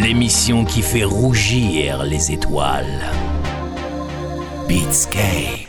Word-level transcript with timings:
l'émission 0.00 0.64
qui 0.64 0.82
fait 0.82 1.04
rougir 1.04 2.04
les 2.04 2.32
étoiles. 2.32 3.04
Beatscape. 4.68 5.67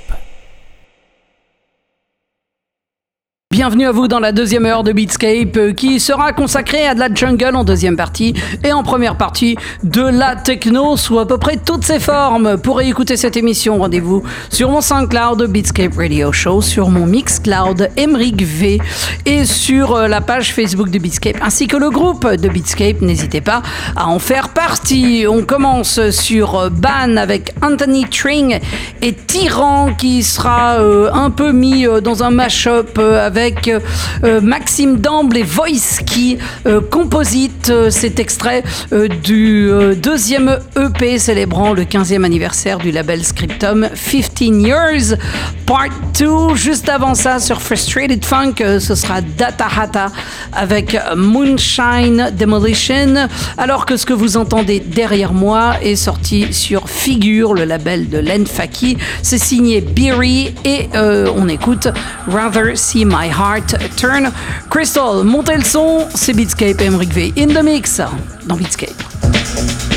Bienvenue 3.59 3.87
à 3.87 3.91
vous 3.91 4.07
dans 4.07 4.21
la 4.21 4.31
deuxième 4.31 4.65
heure 4.65 4.85
de 4.85 4.93
Beatscape 4.93 5.57
euh, 5.57 5.73
qui 5.73 5.99
sera 5.99 6.31
consacrée 6.31 6.87
à 6.87 6.93
de 6.95 6.99
la 7.01 7.13
jungle 7.13 7.57
en 7.57 7.65
deuxième 7.65 7.97
partie 7.97 8.33
et 8.63 8.71
en 8.71 8.83
première 8.83 9.17
partie 9.17 9.57
de 9.83 10.01
la 10.01 10.37
techno 10.37 10.95
sous 10.95 11.19
à 11.19 11.27
peu 11.27 11.37
près 11.37 11.57
toutes 11.57 11.83
ses 11.83 11.99
formes. 11.99 12.57
Pour 12.57 12.79
écouter 12.79 13.17
cette 13.17 13.35
émission, 13.35 13.77
rendez-vous 13.77 14.23
sur 14.49 14.71
mon 14.71 14.79
SoundCloud 14.79 15.45
Beatscape 15.51 15.93
Radio 15.97 16.31
Show, 16.31 16.61
sur 16.61 16.87
mon 16.87 17.05
Mixcloud 17.05 17.89
Emric 17.97 18.41
V 18.41 18.79
et 19.25 19.43
sur 19.43 19.93
euh, 19.93 20.07
la 20.07 20.21
page 20.21 20.53
Facebook 20.53 20.89
de 20.89 20.97
Beatscape 20.97 21.35
ainsi 21.41 21.67
que 21.67 21.75
le 21.75 21.89
groupe 21.89 22.25
de 22.25 22.47
Beatscape. 22.47 23.01
N'hésitez 23.01 23.41
pas 23.41 23.61
à 23.97 24.07
en 24.07 24.19
faire 24.19 24.53
partie. 24.53 25.25
On 25.29 25.43
commence 25.43 25.99
sur 26.11 26.55
euh, 26.57 26.69
Ban 26.69 27.17
avec 27.17 27.53
Anthony 27.61 28.05
Tring 28.05 28.57
et 29.01 29.11
Tyran 29.11 29.89
qui 29.97 30.23
sera 30.23 30.77
un 30.79 31.29
peu 31.29 31.51
mis 31.51 31.85
dans 32.01 32.23
un 32.23 32.29
mashup 32.29 32.97
avec 32.97 33.48
euh, 33.67 34.41
Maxime 34.41 34.97
Damble 34.97 35.37
et 35.37 35.43
Voice 35.43 36.01
qui 36.05 36.37
euh, 36.65 36.81
composite 36.81 37.69
euh, 37.69 37.89
cet 37.89 38.19
extrait 38.19 38.63
du 39.23 39.69
deuxième 40.01 40.59
EP 40.77 41.17
célébrant 41.17 41.73
le 41.73 41.83
15e 41.83 42.23
anniversaire 42.23 42.79
du 42.79 42.91
label 42.91 43.23
Scriptum 43.23 43.87
15 43.89 44.29
Years 44.39 45.17
Part 45.65 45.89
2. 46.17 46.55
Juste 46.55 46.89
avant 46.89 47.15
ça, 47.15 47.39
sur 47.39 47.61
Frustrated 47.61 48.23
Funk, 48.23 48.55
ce 48.57 48.95
sera 48.95 49.21
Data 49.21 49.67
Hata 49.77 50.07
avec 50.53 50.97
Moonshine 51.15 52.31
Demolition, 52.37 53.27
alors 53.57 53.85
que 53.85 53.97
ce 53.97 54.05
que 54.05 54.13
vous 54.13 54.37
entendez 54.37 54.79
derrière 54.79 55.33
moi 55.33 55.75
est 55.81 55.95
sorti 55.95 56.51
sur 56.51 56.89
Figure, 56.89 57.53
le 57.53 57.65
label 57.65 58.09
de 58.09 58.17
Len 58.17 58.45
Faki. 58.45 58.97
C'est 59.21 59.37
signé 59.37 59.81
Beery 59.81 60.53
et 60.65 60.89
on 60.95 61.47
écoute 61.47 61.87
Rather 62.27 62.75
See 62.75 63.05
My 63.05 63.29
Heart 63.39 63.77
Turn. 63.95 64.31
Crystal, 64.69 65.23
montez 65.23 65.55
le 65.55 65.63
son, 65.63 66.05
c'est 66.13 66.33
Beatscape 66.33 66.81
Emric 66.81 67.13
V 67.13 67.33
in 67.37 67.47
the 67.47 67.63
mix 67.63 68.01
dans 68.45 68.57
Beatscape. 68.57 69.88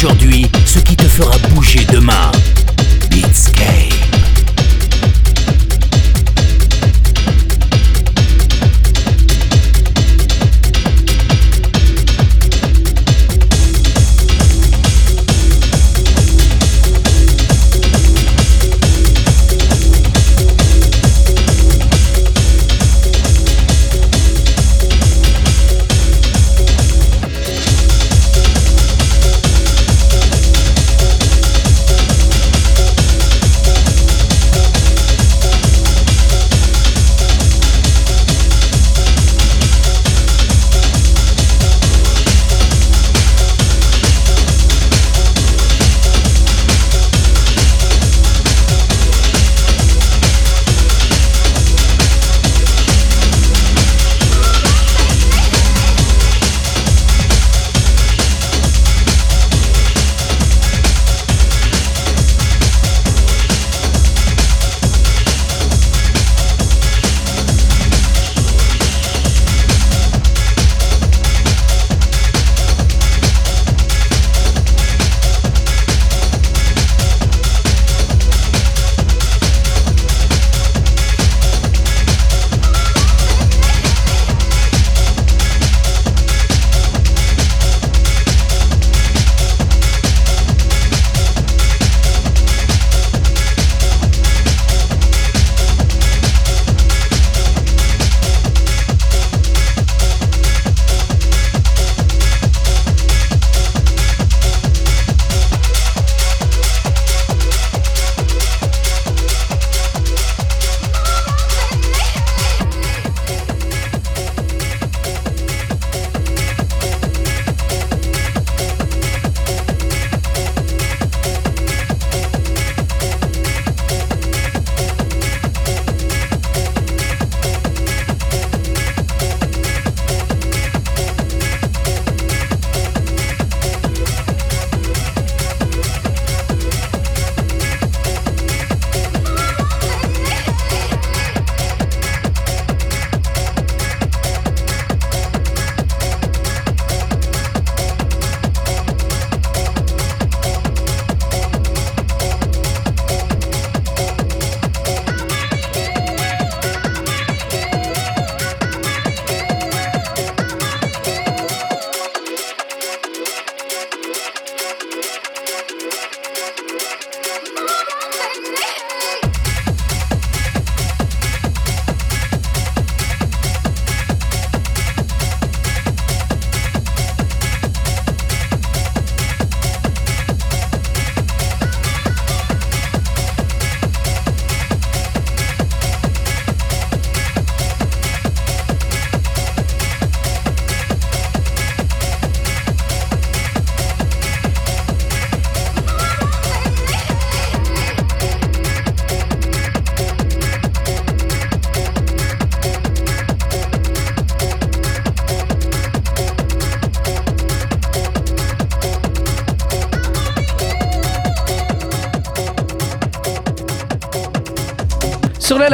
Aujourd'hui 0.00 0.46
ce 0.64 0.78
qui 0.78 0.96
te 0.96 1.06
fera 1.06 1.36
bouger 1.50 1.84
demain. 1.92 2.30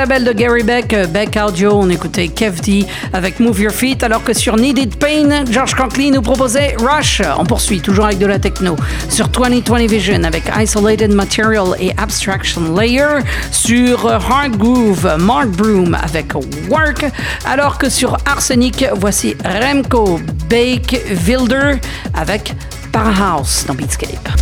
Label 0.09 0.25
de 0.25 0.33
Gary 0.33 0.63
Beck, 0.63 0.93
euh, 0.93 1.07
Beck 1.09 1.37
Audio, 1.37 1.73
on 1.73 1.91
écoutait 1.91 2.29
Kev 2.29 2.61
avec 3.13 3.41
Move 3.41 3.61
Your 3.63 3.73
Feet, 3.73 4.05
alors 4.05 4.23
que 4.23 4.33
sur 4.33 4.57
Needed 4.57 4.95
Pain, 4.99 5.45
George 5.51 5.75
Conklin 5.75 6.13
nous 6.13 6.23
proposait 6.23 6.77
Rush. 6.79 7.23
On 7.37 7.45
poursuit 7.45 7.81
toujours 7.81 8.05
avec 8.05 8.19
de 8.19 8.27
la 8.27 8.39
techno. 8.39 8.77
Sur 9.09 9.27
2020 9.27 9.89
Vision 9.89 10.23
avec 10.23 10.45
Isolated 10.57 11.13
Material 11.13 11.75
et 11.81 11.91
Abstraction 11.97 12.73
Layer. 12.73 13.19
Sur 13.51 14.09
Hard 14.09 14.57
Groove, 14.57 15.17
Mark 15.19 15.49
Broom 15.49 15.97
avec 16.01 16.35
Work. 16.71 17.07
Alors 17.45 17.77
que 17.77 17.89
sur 17.89 18.17
Arsenic, 18.27 18.85
voici 18.95 19.35
Remco 19.45 20.21
Bake 20.49 21.01
Wilder 21.27 21.81
avec 22.15 22.55
Parahouse 22.93 23.65
dans 23.67 23.75
Beatscape. 23.75 24.36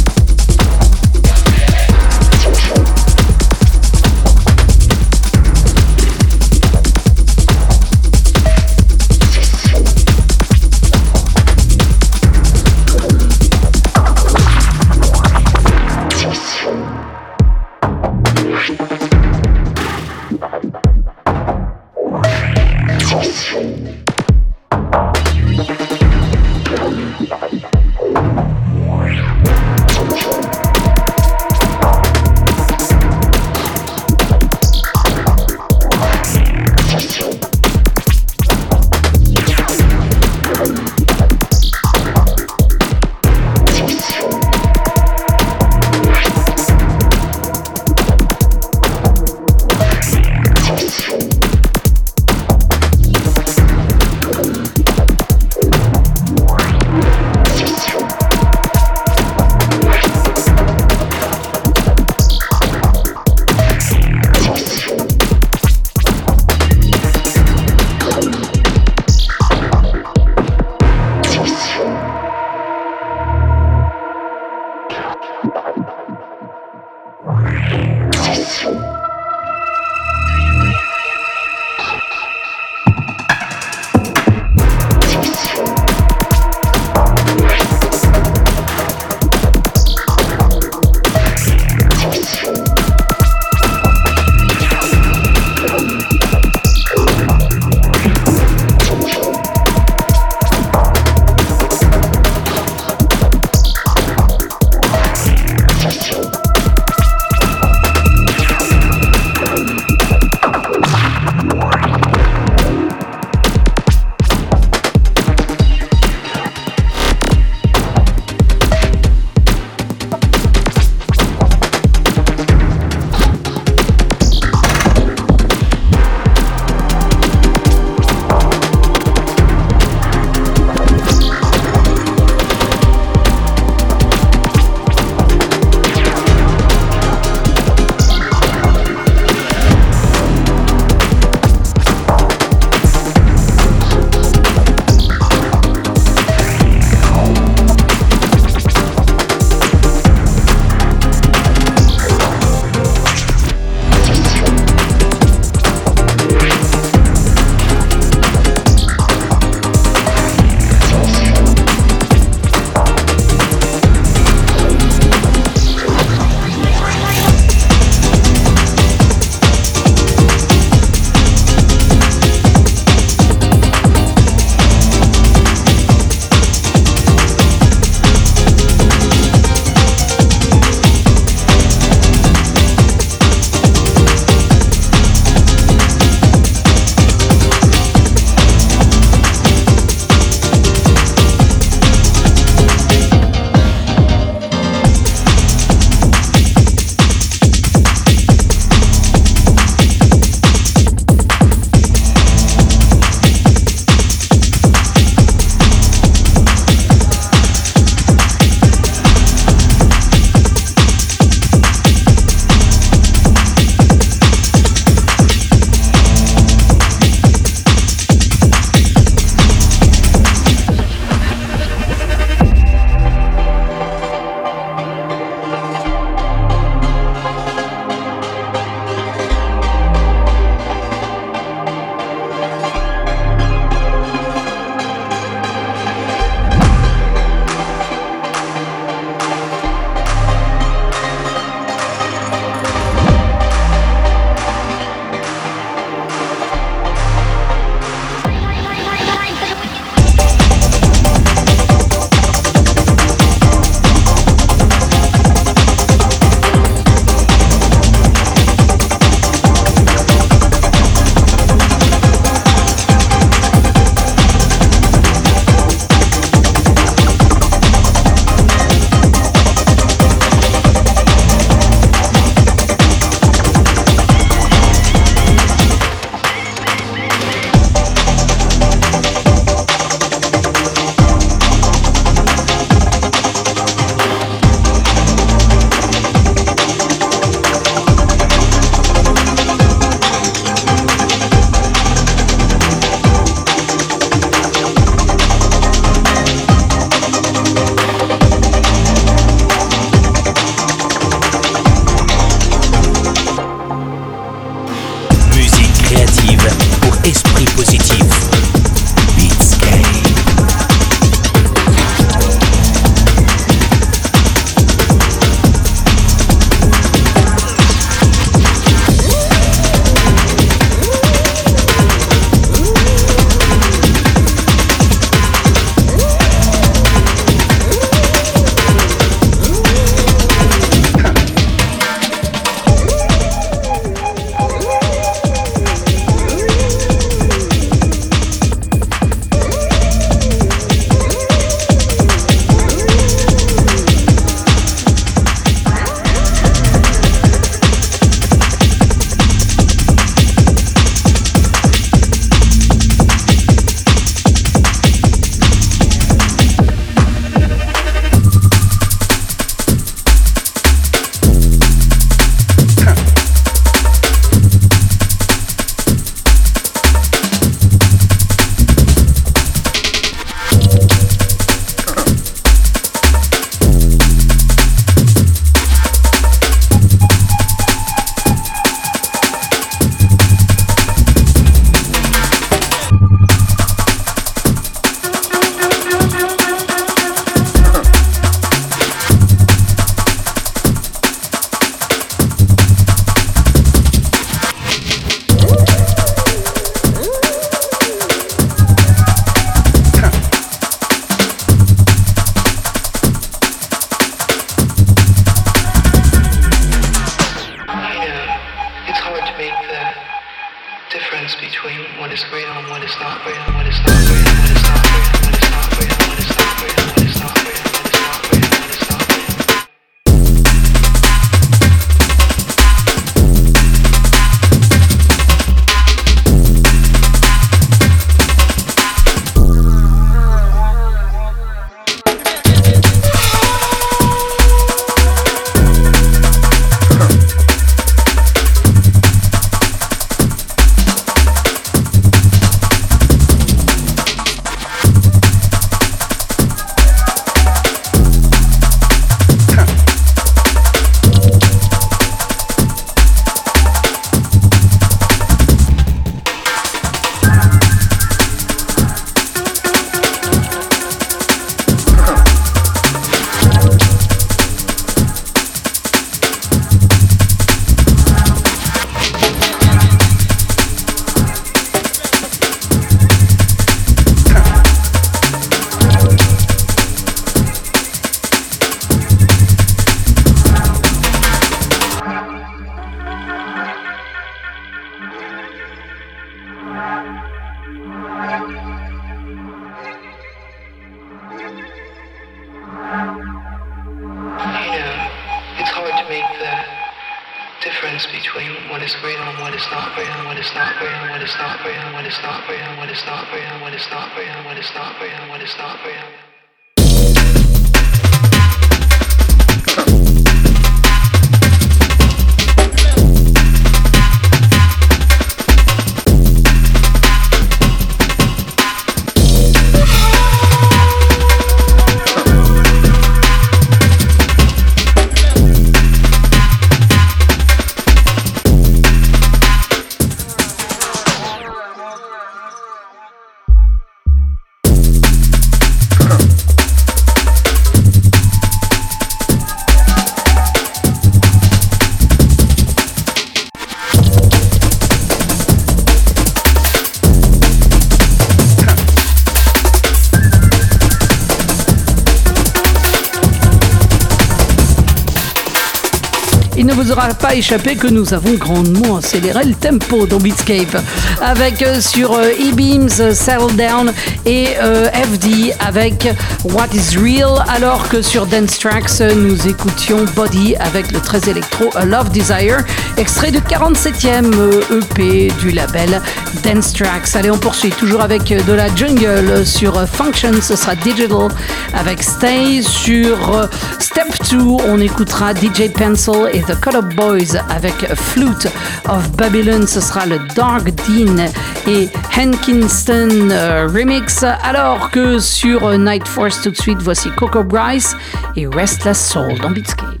Vous 556.74 556.90
aura 556.90 557.08
pas 557.08 557.36
échappé 557.36 557.76
que 557.76 557.86
nous 557.86 558.14
avons 558.14 558.34
grandement 558.34 558.96
accéléré 558.96 559.44
le 559.44 559.54
tempo 559.54 560.06
dans 560.06 560.18
Beatscape. 560.18 560.76
Avec 561.22 561.62
euh, 561.62 561.80
sur 561.80 562.12
euh, 562.12 562.30
E-Beams 562.30 562.88
Settle 562.88 563.54
Down 563.54 563.92
et 564.26 564.48
euh, 564.60 564.88
FD 564.90 565.54
avec 565.60 566.08
What 566.44 566.68
is 566.74 566.96
Real. 566.96 567.44
Alors 567.48 567.88
que 567.88 568.02
sur 568.02 568.26
Dance 568.26 568.58
Tracks 568.58 569.00
nous 569.16 569.46
écoutions 569.46 570.04
Body 570.16 570.56
avec 570.56 570.90
le 570.90 570.98
très 570.98 571.28
électro 571.28 571.70
A 571.76 571.84
Love 571.84 572.10
Desire. 572.10 572.58
Extrait 572.96 573.30
du 573.30 573.38
47e 573.38 574.32
EP 574.72 575.32
du 575.40 575.50
label 575.52 576.00
Dance 576.42 576.72
Tracks. 576.72 577.14
Allez 577.14 577.30
on 577.30 577.38
poursuit 577.38 577.70
toujours 577.70 578.00
avec 578.00 578.24
de 578.24 578.52
la 578.52 578.74
jungle 578.74 579.46
sur 579.46 579.86
Function 579.88 580.32
ce 580.42 580.56
sera 580.56 580.74
Digital 580.74 581.28
avec 581.72 582.02
Stay. 582.02 582.62
Sur 582.62 583.48
Step 583.78 584.08
2 584.30 584.38
on 584.38 584.80
écoutera 584.80 585.34
DJ 585.34 585.70
Pencil 585.72 586.30
et 586.32 586.42
The 586.42 586.63
Color 586.64 586.84
Boys 586.96 587.36
avec 587.50 587.74
Flute 587.94 588.48
of 588.88 589.10
Babylon. 589.18 589.66
Ce 589.66 589.82
sera 589.82 590.06
le 590.06 590.18
Dark 590.34 590.64
Dean 590.88 591.26
et 591.68 591.90
Hankinston 592.16 593.28
euh, 593.30 593.66
remix. 593.66 594.22
Alors 594.22 594.90
que 594.90 595.18
sur 595.18 595.76
Night 595.78 596.08
Force, 596.08 596.40
tout 596.40 596.50
de 596.50 596.56
suite, 596.56 596.78
voici 596.80 597.10
Coco 597.10 597.44
Bryce 597.44 597.94
et 598.34 598.46
Restless 598.46 599.10
Soul 599.10 599.38
dans 599.40 599.50
Beatscape. 599.50 600.00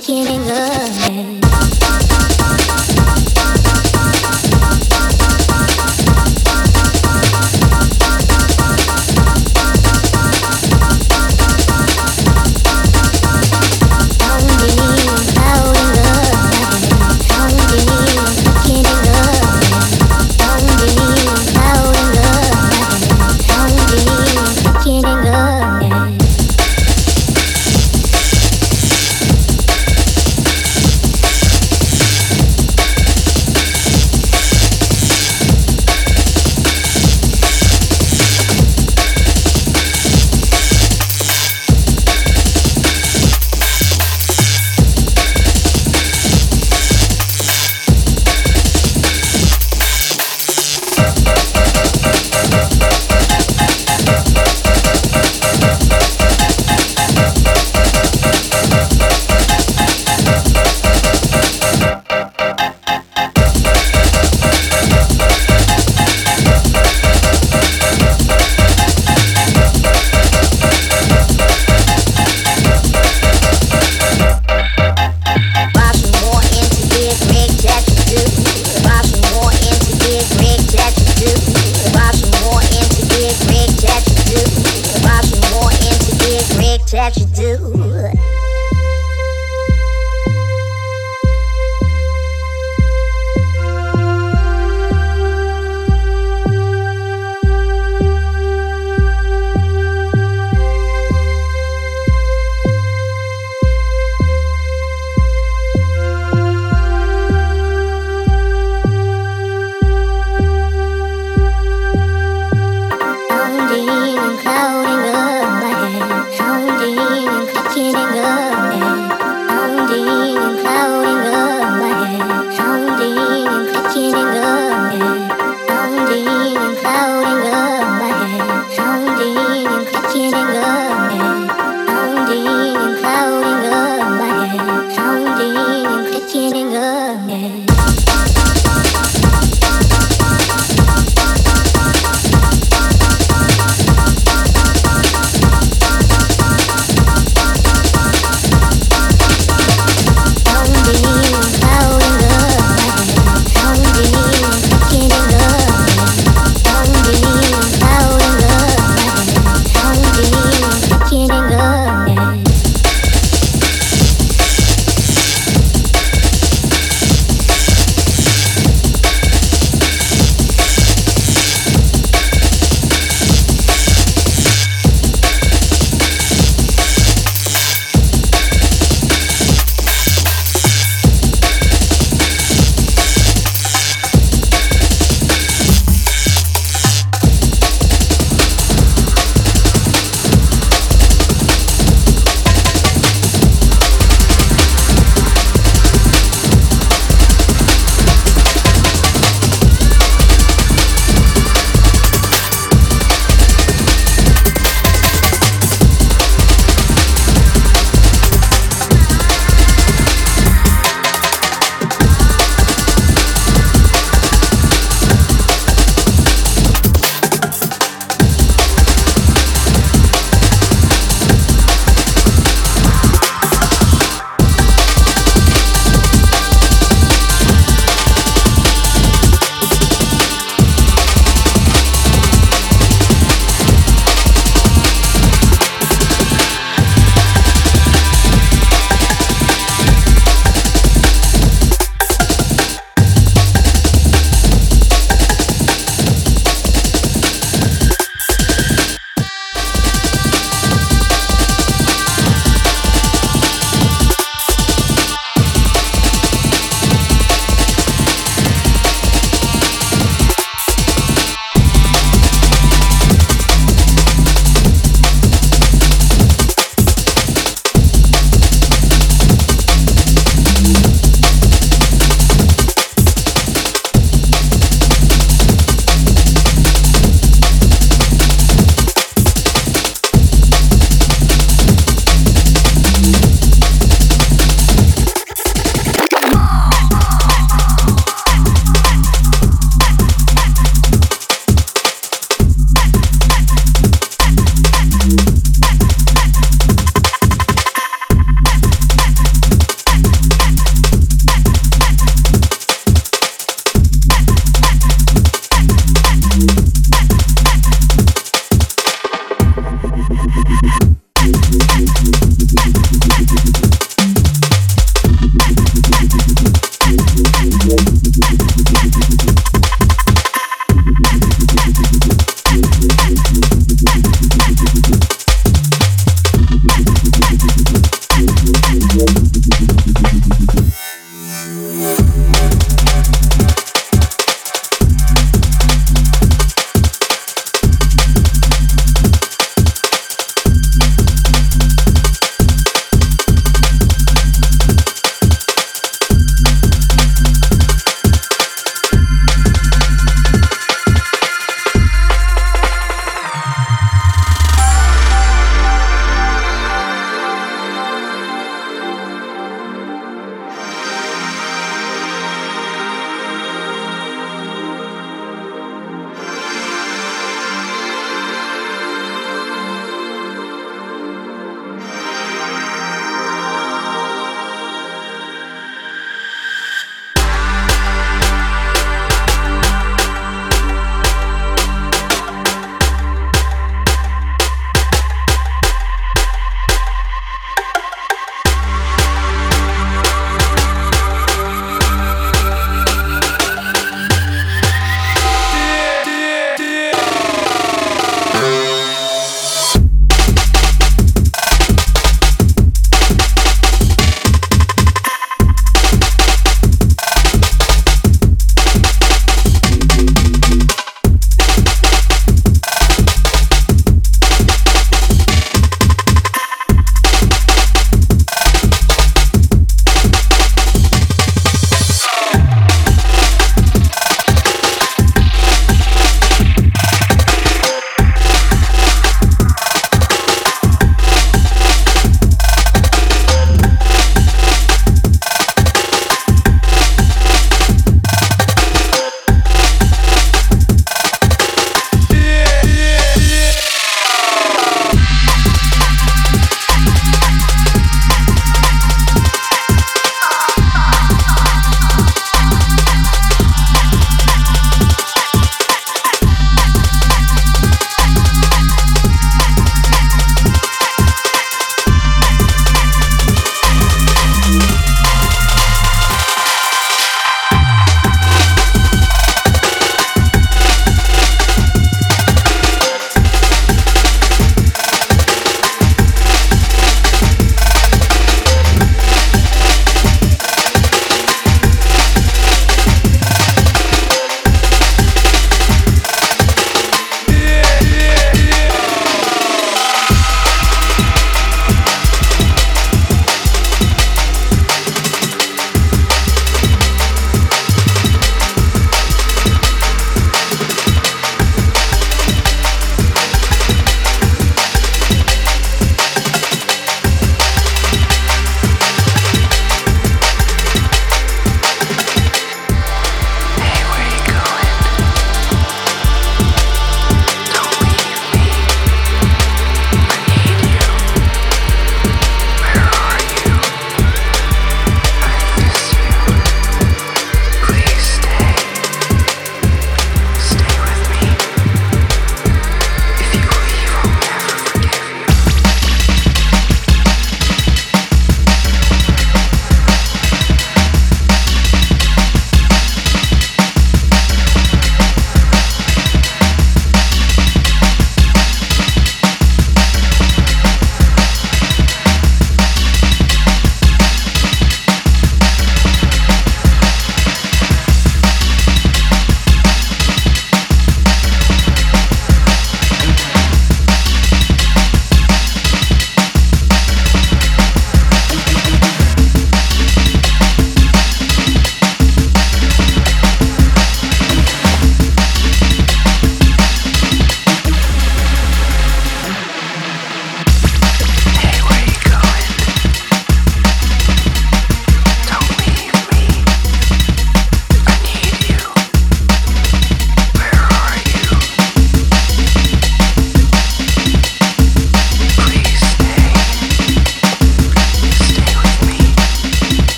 getting 0.00 0.46
lonely. 0.46 1.39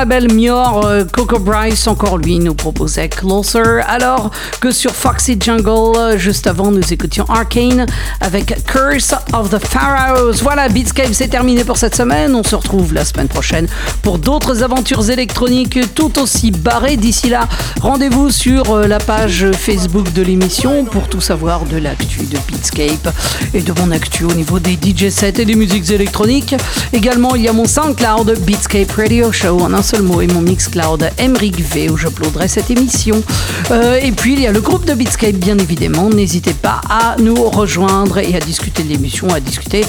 Label 0.00 0.32
Mior, 0.32 0.86
euh, 0.86 1.04
Coco 1.04 1.38
Bryce, 1.38 1.86
encore 1.86 2.16
lui, 2.16 2.38
nous 2.38 2.54
proposait 2.54 3.10
Closer, 3.10 3.82
alors 3.86 4.30
que 4.58 4.70
sur 4.70 4.92
Foxy 4.92 5.36
Jungle, 5.38 5.94
euh, 5.98 6.16
juste 6.16 6.46
avant, 6.46 6.70
nous 6.70 6.90
écoutions 6.90 7.26
Arcane 7.28 7.84
avec 8.22 8.64
Curse 8.64 9.14
of 9.34 9.50
the 9.50 9.58
Pharaohs. 9.58 10.40
Voilà, 10.40 10.70
Beatscape, 10.70 11.12
c'est 11.12 11.28
terminé 11.28 11.64
pour 11.64 11.76
cette 11.76 11.94
semaine. 11.94 12.34
On 12.34 12.42
se 12.42 12.56
retrouve 12.56 12.94
la 12.94 13.04
semaine 13.04 13.28
prochaine 13.28 13.66
pour 14.00 14.18
d'autres 14.18 14.62
aventures 14.62 15.10
électroniques 15.10 15.78
tout 15.94 16.18
aussi 16.18 16.50
barrées. 16.50 16.96
D'ici 16.96 17.28
là, 17.28 17.46
rendez-vous 17.82 18.30
sur 18.30 18.70
euh, 18.70 18.86
la 18.86 19.00
page 19.00 19.50
Facebook 19.52 20.14
de 20.14 20.22
l'émission 20.22 20.86
pour 20.86 21.08
tout 21.08 21.20
savoir 21.20 21.66
de 21.66 21.76
l'actu 21.76 22.19
de 22.30 22.38
Beatscape 22.50 23.12
et 23.52 23.60
de 23.60 23.72
mon 23.80 23.90
actu 23.90 24.24
au 24.24 24.32
niveau 24.32 24.58
des 24.58 24.72
DJ 24.72 25.08
sets 25.10 25.40
et 25.40 25.44
des 25.44 25.54
musiques 25.54 25.90
électroniques. 25.90 26.54
Également, 26.92 27.34
il 27.34 27.42
y 27.42 27.48
a 27.48 27.52
mon 27.52 27.66
SoundCloud 27.66 28.38
Beatscape 28.40 28.90
Radio 28.92 29.32
Show. 29.32 29.60
En 29.60 29.74
un 29.74 29.82
seul 29.82 30.02
mot 30.02 30.20
et 30.20 30.26
mon 30.28 30.40
mix 30.40 30.68
cloud 30.68 31.10
Emric 31.18 31.60
V 31.60 31.90
où 31.90 31.96
j'uploaderai 31.96 32.48
cette 32.48 32.70
émission. 32.70 33.22
Euh, 33.70 33.98
et 34.00 34.12
puis 34.12 34.34
il 34.34 34.40
y 34.40 34.46
a 34.46 34.52
le 34.52 34.60
groupe 34.60 34.86
de 34.86 34.94
Beatscape 34.94 35.34
bien 35.34 35.58
évidemment. 35.58 36.08
N'hésitez 36.08 36.54
pas 36.54 36.80
à 36.88 37.16
nous 37.18 37.34
rejoindre 37.34 38.18
et 38.18 38.34
à 38.36 38.40
discuter 38.40 38.82
de 38.82 38.88
l'émission, 38.88 39.28
à 39.28 39.40
discuter 39.40 39.84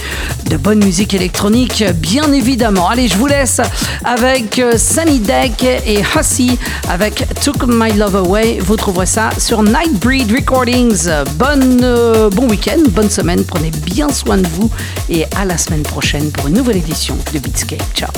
de 0.50 0.58
bonne 0.58 0.84
musique 0.84 1.14
électronique 1.14 1.84
bien 1.94 2.32
évidemment. 2.34 2.90
Allez, 2.90 3.08
je 3.08 3.18
vous 3.18 3.28
laisse 3.28 3.62
avec 4.04 4.60
euh, 4.60 4.78
Sunny 4.78 5.20
Deck 5.20 5.64
et 5.64 6.02
Hussy 6.16 6.58
avec 6.90 7.24
Took 7.44 7.68
My 7.68 7.94
Love 7.94 8.16
Away. 8.16 8.60
Vous 8.60 8.76
trouverez 8.76 9.06
ça 9.06 9.30
sur 9.38 9.62
Nightbreed 9.64 10.32
Recordings. 10.32 11.10
Bonne, 11.36 11.82
euh, 11.84 12.30
bon 12.32 12.50
week-end, 12.50 12.82
bonne 12.90 13.10
semaine. 13.10 13.44
Prenez 13.44 13.72
bien 13.72 14.10
soin 14.10 14.38
de 14.38 14.48
vous 14.48 14.70
et 15.10 15.26
à 15.36 15.46
la 15.46 15.58
semaine 15.58 15.84
prochaine 15.84 16.32
pour 16.32 16.48
une 16.48 16.56
nouvelle 16.56 16.78
édition 16.78 17.18
de 17.34 17.40
Beatscape. 17.40 17.84
Ciao. 17.94 18.10